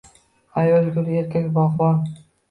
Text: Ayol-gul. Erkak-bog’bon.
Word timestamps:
Ayol-gul. 0.61 1.11
Erkak-bog’bon. 1.19 2.01